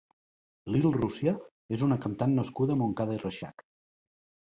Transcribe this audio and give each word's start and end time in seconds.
Lil 0.75 0.87
Russia 0.95 1.35
és 1.79 1.85
una 1.89 2.01
cantant 2.09 2.35
nascuda 2.41 2.79
a 2.79 2.83
Montcada 2.83 3.19
i 3.21 3.25
Reixac. 3.25 3.69